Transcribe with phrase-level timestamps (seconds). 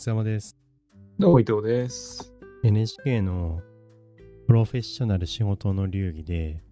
[0.00, 0.56] 松山です。
[1.18, 2.32] どうも伊藤です。
[2.64, 3.60] NHK の
[4.46, 6.62] プロフェッショナル仕事の流儀で、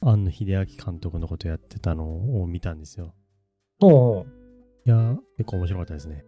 [0.00, 3.14] 庵野秀明監督のことやってたのを見たんですよ。
[3.80, 4.26] おう
[4.84, 6.24] いやー、結構面白かったですね。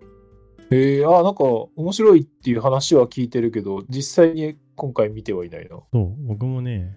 [0.71, 5.81] ええあ、なんか面白いっていう話は聞いてるけど、実際に今回見てはいないな。
[5.93, 6.97] そう、僕もね、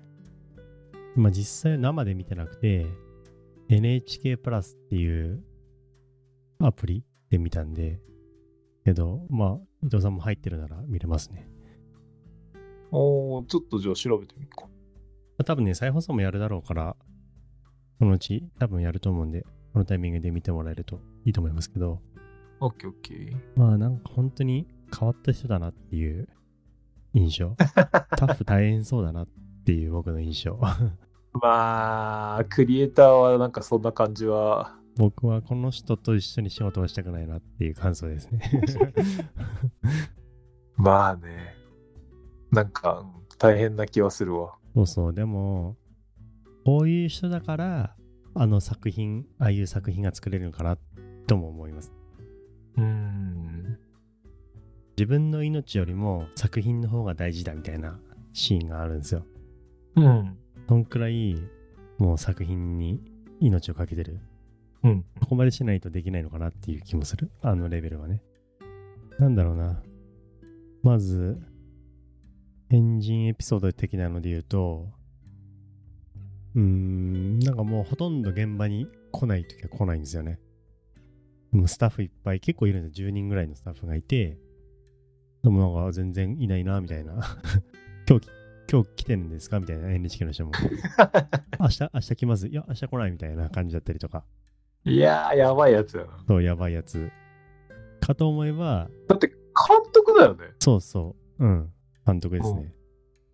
[1.16, 2.86] まあ実際生で見てなくて、
[3.70, 5.44] NHK プラスっていう
[6.59, 8.00] アプリで見たんで、
[8.85, 11.49] けど、まあ、伊藤さんも入ってるなら見れますね。
[12.91, 14.67] おーちょっとじゃあ調べてみようか。
[14.67, 14.70] ま
[15.39, 16.95] あ多分ね、再放送もやるだろうから、
[17.99, 19.41] そのうち多分やると思うんで、
[19.73, 21.99] このタイミングで見てもらえるといいと思いますけど、
[22.59, 23.35] オッケーオッケー。
[23.55, 26.30] まあなんか本当に変わった人だなっていう
[27.13, 27.55] 印象。
[28.16, 29.27] タフ大変そうだなっ
[29.66, 30.59] ていう僕の印象。
[31.41, 34.77] まあ、クリエイターはなんかそんな感じは。
[34.98, 38.40] 僕はこの人と一緒に仕事をしたくないなっていう感想ですね。
[40.78, 41.56] まあね。
[42.52, 44.56] なんかうん大変な気はするわ。
[44.73, 45.76] そうそう、でも、
[46.66, 47.96] こういう人だから、
[48.34, 50.78] あの作品、ああいう作品が作れるのかな
[51.28, 51.92] とも思います。
[52.78, 53.78] うーん。
[54.98, 58.00] 自分の命よりも作品の方が大事だみたいな
[58.32, 59.26] シーンがあるんですよ。
[59.96, 60.38] うん。
[60.68, 61.36] そんくらい、
[61.98, 63.02] もう作品に
[63.40, 64.20] 命をかけてる。
[64.86, 65.05] うん。
[65.19, 67.31] ここまでしないとできないのかなっていう気もする。
[67.41, 68.22] あのレベルはね。
[69.17, 69.81] なんだろうな。
[70.83, 71.42] まず、
[72.69, 74.88] エンジンエピソード的なので言うと、
[76.53, 80.39] うーん、なんかもうほとんど現場に来ないときは来ないんですよね。
[81.66, 83.08] スタッフいっぱい、結構いるんですよ。
[83.08, 84.38] 10人ぐらいのスタッフがいて、
[85.44, 87.14] でもなんか全然いないな、みたいな。
[88.08, 88.27] 今日、
[88.72, 90.52] 今日来てるんですかみたいな NHK の人も。
[91.59, 92.47] 明日、明日来ます。
[92.47, 94.25] いや、明日来ないみたいな感じだったりとか。
[94.86, 96.09] いやー、やばいやつやな。
[96.28, 97.09] そう、やばいやつ。
[98.00, 99.37] かと思えば、だって監
[99.92, 100.45] 督だよね。
[100.60, 101.73] そうそう、うん、
[102.05, 102.73] 監督ですうね。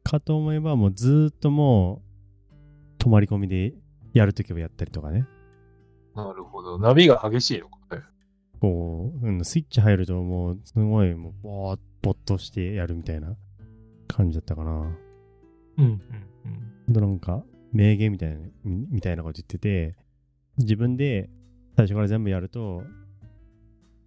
[0.03, 2.01] かと思えば、もうずーっとも
[2.49, 2.57] う、
[2.97, 3.73] 泊まり込みで
[4.13, 5.27] やるときはやったりとかね。
[6.15, 6.77] なるほど。
[6.79, 8.01] 波が激しいのかね。
[8.61, 13.35] こう、うん、スイッチ入るともう、すごい、もう、ぼーっぼっとしてやるみたいな
[14.07, 14.71] 感じだったかな。
[14.71, 14.87] うん
[15.77, 15.99] うんうん。
[16.87, 19.95] ほんとなんか、名言みたいな、みみたいなこと言ってて、
[20.57, 21.29] 自分で
[21.81, 22.83] 最初から全部やると、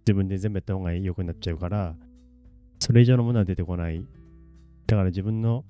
[0.05, 1.93] 自分で全部やった方が良くなっちゃうから、
[2.79, 4.05] それ以上のものは出てこない。
[4.87, 5.65] だから自分の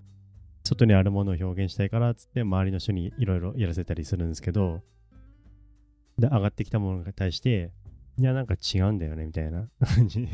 [0.63, 4.83] 外にあるものを表現したいからっつって周りの人にいろいろやらせたりするんですけど、
[6.19, 7.71] で、上がってきたものに対して、
[8.19, 10.27] いや、なんか違うんだよね、みたいな感じ。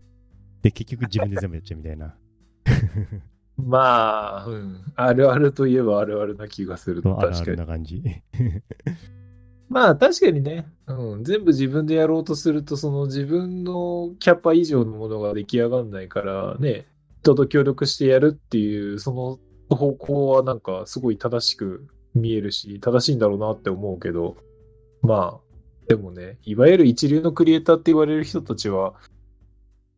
[0.62, 2.16] で、結局自分で全部やっちゃうみたいな。
[3.58, 4.80] まあ、うん。
[4.96, 7.02] あるあるといえばあるあるな気がする。
[7.02, 7.56] そうあるある確かに。
[7.58, 8.02] な感じ。
[9.70, 16.86] まあ確かにね、うん、全部自分でやろうとすると、その自分のキャパ以上のものが出来上がんないからね、
[17.22, 19.14] 人と協力してやるっていう、そ
[19.70, 24.36] の方向はなんかすごい正しく見えるし、正しいんだろうなって思うけど、
[25.02, 28.94] まあ、でもね、いわゆる一流のクリエイターって言われる人たちは、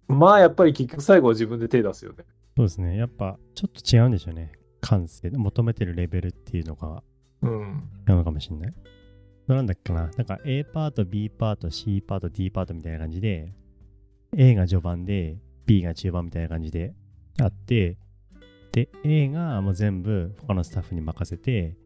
[0.06, 2.24] まあやっぱり結局最後は自分で手出すよね。
[2.58, 2.98] そうですね。
[2.98, 4.52] やっぱちょっと違うんでしょうね。
[4.82, 7.02] 感性で求めてるレベルっていうのが
[7.40, 7.88] うん。
[8.08, 8.74] 違うのかもしれない。
[9.46, 10.10] なんだっけな。
[10.16, 13.52] なんか A パート、B パート、C パート、D パートみたいな感じで、
[14.36, 15.36] A が序盤で、
[15.66, 16.94] B が中盤みたいな感じで
[17.40, 17.98] あって、
[18.72, 21.76] で、A がもう全部他のスタッフに任せて、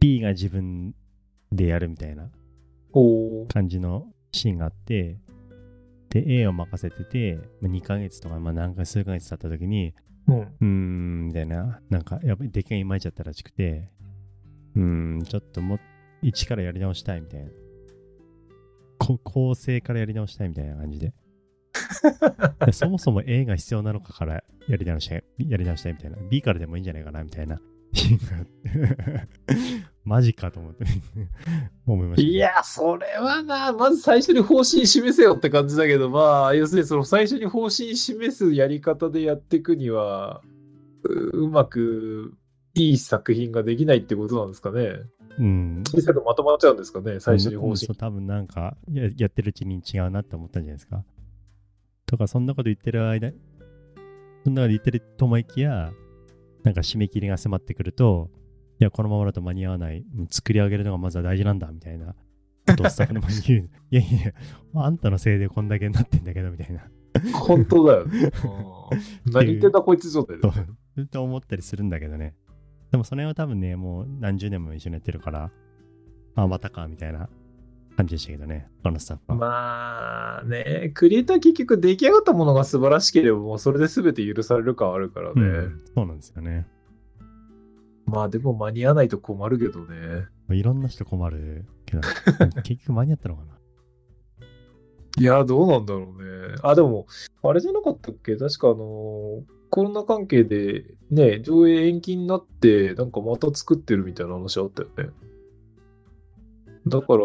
[0.00, 0.94] B が自分
[1.52, 2.30] でやるみたいな
[3.52, 5.18] 感じのシーンがあって、
[6.10, 9.94] で、A を任せてて、まあ2ヶ月とか、まあ何か数ヶ月経った時に、
[10.26, 10.40] うん。
[10.40, 11.80] うーん、みたいな。
[11.90, 13.90] なんか、やっぱり出来がいまいちゃったらしくて、
[14.76, 14.82] うー
[15.20, 15.80] ん、ちょっともう、
[16.22, 17.50] 一からやり直したいみたいな。
[18.98, 21.12] こ構成からやり直したいみたいな感じで。
[22.66, 26.16] でそもそも A が必要なのかからやり直したい、やり直したいみたいな。
[26.28, 27.60] B からでもいいんじゃないかなみたいな。
[30.04, 30.84] マジかと思って
[31.86, 40.42] 思いました、いや、それはな、まず最初に方針示せよって感じだけど、まあ、要するにその最初に方針示すやり方でやっていくには、
[41.04, 42.34] ううまく
[42.74, 45.00] いい作品ができないってことなんですかね。
[45.38, 45.82] うん。
[45.86, 47.94] 小さくまとまっちゃうんですかね、最初に方針。
[47.96, 51.04] 多分なんかややってるうちに違うなって思ったんじゃないですか。
[52.06, 53.30] とかそんなこと言ってる間
[54.44, 55.92] そんなこと言ってると思いきや
[56.64, 58.30] なんか締め切りが迫ってくると
[58.80, 60.04] いやこのままだと間に合わない。
[60.16, 62.14] うん作り上げるのがまずは大事なんだみたいな。
[62.66, 63.70] ことをスタッフの前に言う。
[63.90, 64.32] いやいや
[64.74, 66.88] あんたのせいでこんだけになってんだけどみたいな。
[67.32, 68.30] 本当だよね。
[69.26, 70.66] うん何言ってんだこいつ状態だそう。
[70.96, 72.34] ずっと思ったりするんだけどね
[72.90, 75.50] でもその辺は多分ねもう何十年も一緒にやってるから
[76.34, 77.28] あまたかみたいな
[77.96, 79.34] 感じでしたけどね、他のスタッフは。
[79.34, 85.42] まあね、クリエイター結局出来上がったものが素晴らしければもうそれで全て許される感あるからね。
[85.42, 86.68] うん、そうなんですよね。
[88.06, 90.26] まあでも間に合わないと困るけどね。
[90.50, 92.02] いろんな人困るけど、
[92.62, 93.48] 結局間に合ったのかな。
[95.18, 96.54] いや、どうなんだろうね。
[96.62, 97.06] あ、でも、
[97.42, 98.36] あれじゃなかったっけ？
[98.36, 105.10] 確かあのコロナ関係でね、上映延期になって、なんかまた作ってるみたいな話あったよね。
[106.86, 107.24] だから、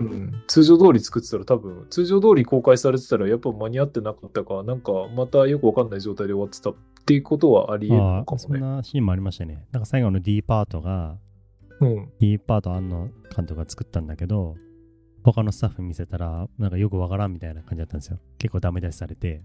[0.00, 8.38] うん、通常通り作ってたら多分、通常通り公開されてたらやっぱ間に合ってなかったか、なんかまたよくわかんない状態で終わってたっていうことはあり得るかもね。
[8.38, 9.66] そんなシーンもありましたね。
[9.72, 11.18] なんか最後の D パートが、
[11.80, 12.12] うん。
[12.20, 14.56] D パート庵野監督が作ったんだけど、
[15.24, 18.18] 他のスタッフ見せたら、なんかよくわからんみたいな感じだったんですよ。
[18.38, 19.42] 結構ダメ出しされて。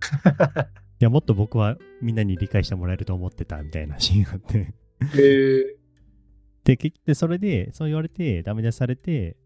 [1.00, 4.74] いや、もっと僕はみんなに理解してもらえると思ってたみたいなシーンがあって。
[5.16, 5.76] え
[6.64, 9.36] で、結局、それで、そう言われて、ダメ出しされて、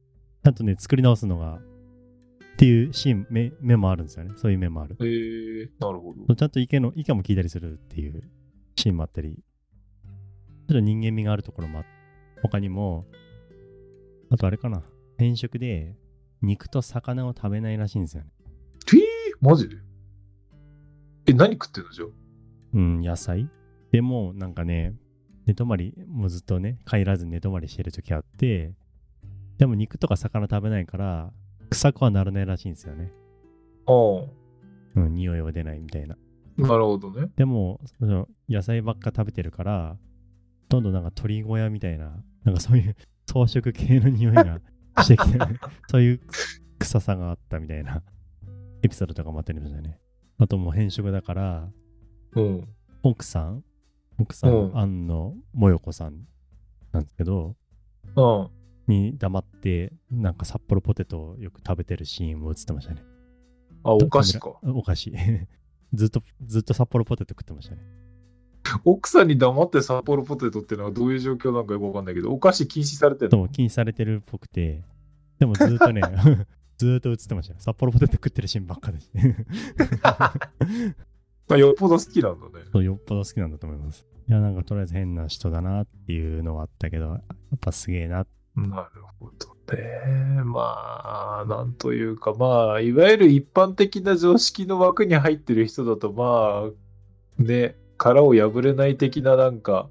[0.43, 4.33] ちゃんとね、作り直すのが、っていうシーン、目目もあるんですよね。
[4.37, 4.97] そういう面もある。
[4.97, 6.35] ー、えー、なるほど。
[6.35, 8.23] ちゃんと意見の、意見も聞いたりするっていう
[8.77, 9.39] シーンもあったり、ちょ
[10.65, 11.85] っと人間味があるところもあ
[12.43, 13.07] 他にも、
[14.31, 14.83] あとあれかな、
[15.17, 15.97] 転職で
[16.41, 18.31] 肉と魚を食べないらしいんですよね。
[18.93, 19.01] えー、
[19.41, 19.77] マジで？
[21.27, 22.09] え、何食ってんのじゃあ？
[22.75, 23.49] うん、野菜？
[23.91, 24.95] でも、なんかね、
[25.47, 28.75] 寝泊まり、もうずっとね、帰らず寝泊まりしてる時あって、
[29.59, 31.33] でも肉とか魚食べないから、
[31.71, 33.13] 臭くはならないらしいんですよね。
[33.87, 33.93] あ
[34.95, 36.17] うん、匂いは出ないみたいな。
[36.59, 37.31] あ、なるほどね。
[37.37, 39.97] でも、その野菜ばっか食べてるから、
[40.69, 42.97] どんどんなんか鳥小屋みたいな、なんかそういう
[43.27, 44.61] 草食系の匂いが
[45.03, 45.39] してきて、
[45.89, 46.21] そういう
[46.79, 48.03] 臭さがあったみたいな
[48.83, 49.99] エピソードとかもあったりましたね。
[50.43, 51.69] あともう変色だから、
[52.35, 52.69] うん。
[53.05, 53.63] 奥さん
[54.19, 56.27] 奥さん、うん庵野もよこさん
[56.91, 57.55] なんですけど、
[58.17, 58.49] うん。
[58.89, 63.05] に黙って、なんか札幌ポテトをよく食べてるシーンも映ってましたね。
[63.85, 64.59] あ、お菓子か。
[64.65, 65.13] お菓子。
[65.95, 67.83] ずっと、ずっと札幌ポテト食ってましたね。
[68.85, 73.31] 奥さんに黙って札幌ポテトってのはどういう状況なんかよくわかんないけど、お菓子禁止されてるの？
[73.31, 74.83] とも禁止されてるっぽくて、
[75.39, 76.03] でもずっとね、
[76.83, 77.61] ずーっと映ってましたよ。
[77.61, 78.99] 札幌ポテト食ってるシーンばっかで
[81.49, 82.65] まあ、よっぽど好きなんだね。
[82.73, 84.05] そうよっぽど好きなんだと思います。
[84.29, 87.21] いや、なんかとりあえず変な人だなっていうのはあったけど、や
[87.55, 88.27] っぱすげえな。
[88.57, 90.43] なるほどね。
[90.45, 99.89] まあ、なんというか、まあ、いわゆる一般的な常識の枠に入ってる人だと、まあ、ね、殻を破れない的ななんか、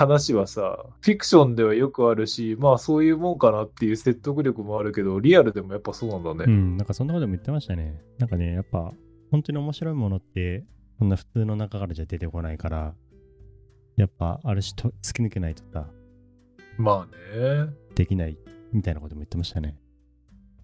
[0.00, 6.50] 話はさ、フィクションではよくあるし、まあそういうもんかなっていう説得力もあるけど、リアルでもやっぱそうなんだね。
[6.50, 8.00] うん、なんかそんなことも言ってましたね。
[8.18, 8.94] なんかね、やっぱ
[9.30, 10.64] 本当に面白いものって、
[10.98, 12.94] そんな普通の中からじゃ出てこないから、
[13.96, 15.86] やっぱある種と突き抜けないとさ、
[16.78, 17.70] まあね。
[17.94, 18.38] できない
[18.72, 19.76] みたいなことも言ってましたね。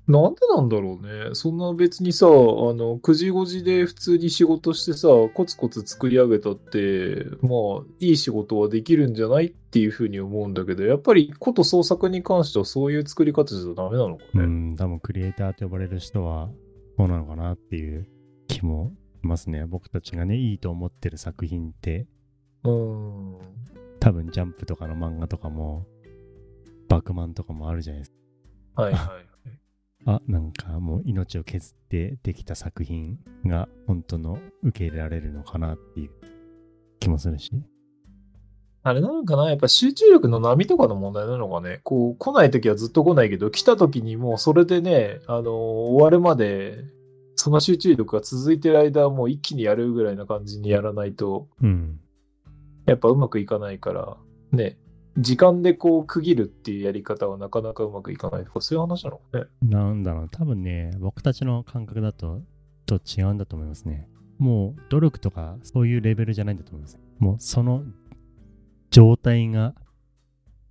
[0.08, 1.34] なんでなんだろうね。
[1.34, 7.48] そんな別にさ、あの、9時5時で普通に仕事してさ、コツコツ作り上げたって、ま
[7.80, 14.44] あ、いい仕事はできるんじゃないっていうふうに思うんだけど、やっぱりこと創作に関してはそういう作り方じゃダメなのかね。
[14.44, 16.50] うん、多分クリエイターと呼ばれる人は
[16.96, 18.06] そうなのかなっていう
[18.46, 18.92] 気も
[19.22, 19.66] しますね。
[19.66, 22.06] 僕たちがね、いいと思ってる作品って、
[22.62, 23.38] うん。
[23.98, 25.84] 多分ジャンプとかの漫画とかも、
[26.88, 28.12] バクマンとかもあるじゃないです
[28.76, 28.82] か。
[28.82, 29.35] はいはい。
[30.06, 36.10] あ、なんかもう命を削ってできた作品が本当の受け入れられるのかなっていう
[37.00, 37.50] 気もするし。
[38.84, 46.84] あれなのかなやっぱ集中力の波とかの問題なのかねこう、来ないときはずっと来ないけど、来たときにもうそれでね、あの終わるまで、
[47.34, 51.98] その集中力が続いてる間はもう一気にやるぐらいな感じにやらないと、うん。
[52.86, 54.16] やっぱうまくいかないから、
[54.52, 54.78] ね、
[55.18, 59.44] 時間でこう区切るっていうやり方はなかなかうまくいかないとか、そういう話なのかね。
[59.62, 62.42] なんだろう、多分ね、僕たちの感覚だと、
[62.86, 64.08] と違うんだと思いますね。
[64.38, 66.98] もう努力とかそういうレベルじゃないんだと思います。
[67.18, 67.82] もうその
[68.90, 69.74] 状態が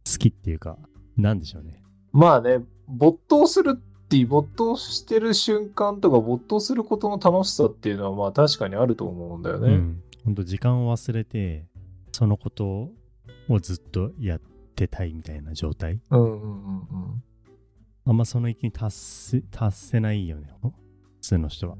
[0.05, 0.77] 好きっていうか、
[1.17, 1.83] なんでしょうね。
[2.11, 9.73] まあね、没頭するっていう、没頭してる瞬間とか、没頭することの楽しさっていうのは、まあ確かにあると思うんだよね。
[9.73, 10.03] うん。
[10.23, 11.65] ほんと時間を忘れて、
[12.11, 12.91] そのこと
[13.49, 14.41] をずっとやっ
[14.75, 15.99] てたいみたいな状態。
[16.11, 17.23] うんうんうんうん。
[18.07, 20.49] あんまその域に達せ達せないよね。
[20.61, 20.71] 普
[21.21, 21.77] 通の人は。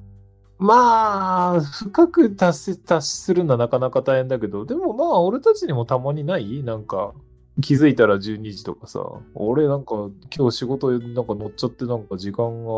[0.58, 6.64] まあ、深く達せ、達するのはなかなか大変だけど、でもまあ、俺たちにもたまにない？
[6.64, 7.14] なんか、
[7.62, 9.02] 気づいたら12時とかさ、
[9.34, 12.72] 俺なんか今日仕事なんか乗っちゃってなんか時間が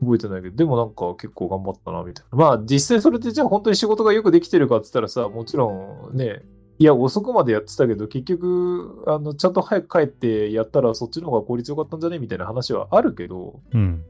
[0.00, 2.38] 覚えてないけど、でもなんか結構頑張ったなみたいな。
[2.38, 6.42] まあ実際それでじゃあ本当に仕事がよくできてるかって言ったらさ、もちろんね、
[6.82, 14.04] いや、遅くまでやってたけど、結局、あの、ちゃんと早く帰ってやったらそっちの方が効率よかったんじゃねみたいな話はあるけど、うん。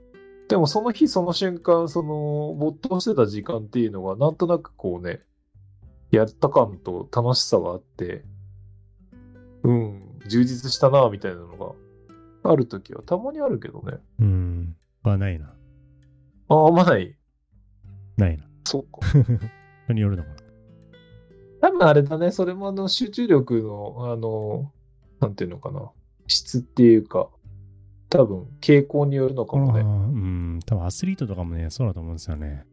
[0.49, 5.21] でもその日その瞬間、その、没頭してた時間っていうのが、なんとなくこうね、
[6.11, 8.25] やった感と楽しさがあって、
[9.65, 11.77] うん、充実したな、みたいなの
[12.43, 13.99] があるときはたまにあるけどね。
[14.19, 14.77] うん。
[15.03, 15.53] はないな。
[16.49, 17.15] あ、あんまない。
[18.17, 18.45] ないな。
[18.65, 19.07] そうか。
[19.85, 20.42] 人によるのかな。
[21.63, 24.73] 多分あれだね、それもあの集中力の、あの、
[25.21, 25.93] なんていうのかな、
[26.27, 27.29] 質っていうか、
[28.11, 29.81] 多分傾向によるのかもね。
[29.81, 30.61] うん。
[30.67, 32.65] 多分アスリートとかもね、そうだと思うんですよね。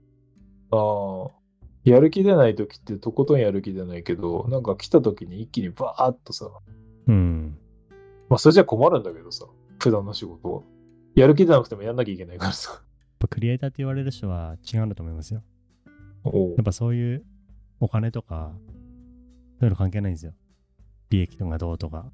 [0.71, 1.29] ああ、
[1.83, 6.49] やる気出ない時ってとことんやる気出ないけど、なんか来た時に一気にバーッとさ、
[7.07, 7.59] うん。
[8.27, 9.45] まあそれじゃ困るんだけどさ、
[9.77, 10.63] 普段の仕事を。
[11.13, 12.71] やる気出なくてもやんなきゃいけないからさ。
[12.71, 12.81] やっ
[13.19, 15.43] ぱクリエイターって言われる人は違うんだと思いますよ。
[16.23, 17.23] おうやっぱそういう
[17.79, 18.51] お金とか、
[19.59, 20.33] そういうの関係ないんですよ。
[21.09, 22.11] 利益とかどうとか。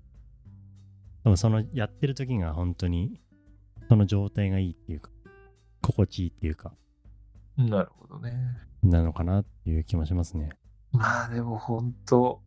[1.23, 3.21] でもそのやってる時が本当に、
[3.87, 5.11] その状態がいいっていうか、
[5.81, 6.73] 心地いいっていうか、
[7.57, 8.33] なるほどね。
[8.83, 10.49] なのかなっていう気もしますね。
[10.91, 12.41] まあでも本当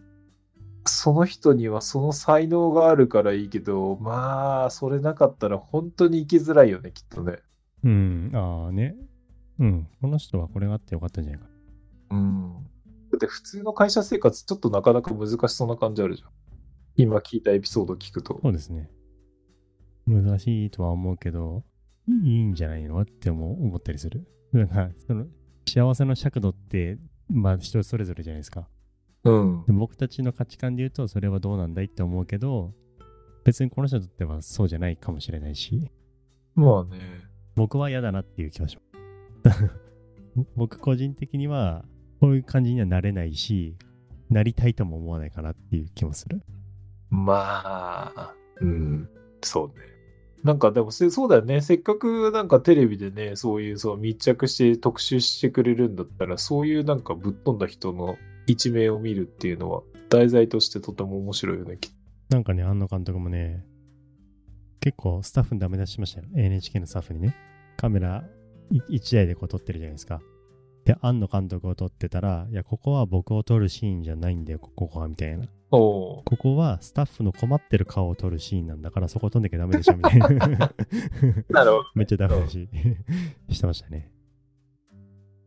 [0.88, 7.38] その人にはその才能があるからいいけど、まあ、それなかったら本当に生きづらいよね、きっとね。
[7.84, 8.96] うん、ああね。
[9.58, 11.48] うん、この人はこれがあってよかったんじゃないか。
[12.10, 12.47] うん。
[13.18, 16.30] だって普通の会社生活ちょっとなかなか難しそうな感じあるじゃん。
[16.96, 18.38] 今聞いたエピソード聞くと。
[18.42, 18.90] そうですね。
[20.06, 21.64] 難しいとは思うけど、
[22.24, 24.26] いいんじゃないのって思う思ったりする。
[24.52, 25.26] なんか、その、
[25.66, 26.98] 幸せの尺度って、
[27.28, 28.68] まあ人それぞれじゃないですか。
[29.24, 29.64] うん。
[29.66, 32.72] で僕たちの価値観で言うと、それはどうなんだいって思うけど、
[33.44, 35.90] 別にこの人にとってはそうじゃないかもしれないし、
[36.54, 37.00] まあね。
[37.54, 38.78] 僕は嫌だなっていう気がし
[39.44, 39.70] ます。
[40.56, 41.84] 僕個人的には、
[42.20, 43.76] こういう感じにはなれないし、
[44.30, 46.42] なりたいとも思わないかなっていう気もする。
[47.10, 49.08] まあ、うん。
[49.42, 49.84] そうね。
[50.44, 51.60] なんかでもせそうだよね。
[51.60, 61.76] せっかくなんかテレビでね、そういうそう密着して特集してくれるんだったら、そういうなんかぶっ飛んだ人の一面を見るっていうのは題材としてとても面白いよね。
[61.80, 61.92] きっ
[62.28, 63.64] なんかね、庵野監督もね、
[64.80, 66.26] 結構スタッフにダメ出ししましたよ。
[66.34, 67.34] NHK のスタッフにね。
[67.76, 68.22] カメラ
[68.70, 70.20] 1台でこう撮ってるじゃないですか。
[70.88, 75.46] で、庵野監督を撮ってたら、いや、ここは僕を撮るシーンじゃないんだよ、ここは、みたいな。
[75.68, 80.28] ここはスタッフの困ってる顔を撮るシーンなんだから、そこ撮んなきゃダメでしょ、みたいな。
[81.50, 81.84] なるほど。
[81.94, 82.68] めっちゃダメ出し
[83.50, 84.10] してましたね。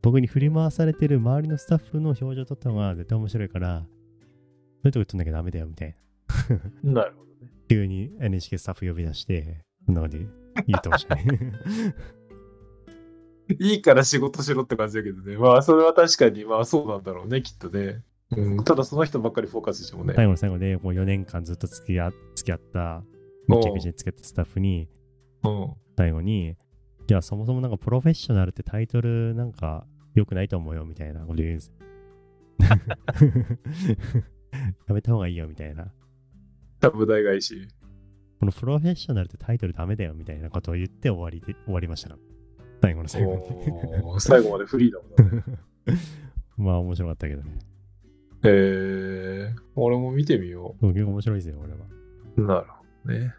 [0.03, 3.85] 僕に振り回されてる周りのスタッフの表情撮った方が絶対面白いから、そ
[4.83, 5.95] ういうとこ撮んなきゃダメだよ、みたい
[6.83, 6.93] な。
[6.93, 7.51] なるほどね。
[7.67, 9.57] 急に NHK スタッフ呼び出して、
[9.87, 10.25] そんな感じで
[10.67, 11.23] 言ってましたね。
[13.59, 15.37] いいから仕事しろって感じだけどね。
[15.37, 18.03] まあ、それは確かに、まあそうなんだろうね、きっとね。
[18.35, 20.13] うん、ただその人ばっかりフォーカスしてもね。
[20.15, 23.03] 最後の最後で、もう4年間ずっと付き合付き合った、
[23.47, 24.87] 密着して付き合ったスタッフに、
[25.43, 25.73] うん。
[25.97, 26.55] 最後に、い
[27.07, 31.71] や、そもそもなんかプロフェッショナルってタイトルなんか良くないと思うよ、みたいなこと言うんです。
[34.87, 35.91] やめた方がいいよ、みたいな。
[36.79, 37.67] 多分大返し。
[38.39, 42.30] このプロフェッショナルってタイトルダメだよ、みたいなことを言って終わりで終わりましたから。
[42.81, 44.21] 最後の最後に。
[44.21, 45.43] 最後までフリーダムだね。
[46.57, 47.59] まあ面白かったけどね。
[48.43, 51.79] へえー、俺も見てみよそう結構面白いですよ、俺は。
[52.37, 52.41] う。
[52.41, 53.33] なるほどね。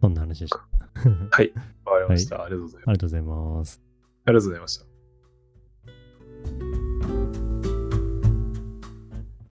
[0.00, 0.58] そんな話でした。
[0.58, 0.88] あ
[1.30, 1.52] はい。
[1.86, 2.44] わかりました。
[2.44, 2.86] ありがとうございます。
[2.86, 3.82] りがとうございます。
[4.26, 6.73] ありがとうございました。